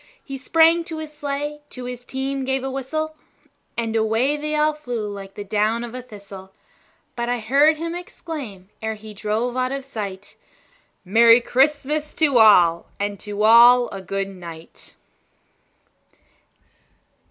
He 0.23 0.39
sprang 0.39 0.83
to 0.85 0.97
his 0.97 1.13
sleigh, 1.15 1.61
to 1.69 1.85
his 1.85 2.05
team 2.05 2.43
gave 2.43 2.63
a 2.63 2.71
whistle, 2.71 3.15
And 3.77 3.95
away 3.95 4.35
they 4.35 4.55
all 4.55 4.73
flew 4.73 5.07
like 5.13 5.35
the 5.35 5.43
down 5.43 5.83
of 5.83 5.93
a 5.93 6.01
thistle; 6.01 6.51
But 7.15 7.29
I 7.29 7.37
heard 7.37 7.77
him 7.77 7.93
exclaim, 7.93 8.69
ere 8.81 8.95
he 8.95 9.13
drove 9.13 9.55
out 9.55 9.71
of 9.71 9.85
sight, 9.85 10.37
"Merry 11.05 11.39
Christmas 11.39 12.15
to 12.15 12.39
all, 12.39 12.87
and 12.99 13.19
to 13.19 13.43
all 13.43 13.89
a 13.89 14.01
good 14.01 14.27
night!" 14.29 14.95